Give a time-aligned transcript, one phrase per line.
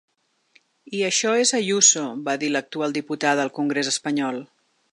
[0.99, 4.41] I això és Ayuso, va dir l’actual diputada al congrés espanyol.